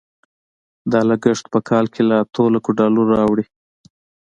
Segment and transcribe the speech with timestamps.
[0.91, 3.45] دا لګښت په کال کې له اتو لکو ډالرو اوړي.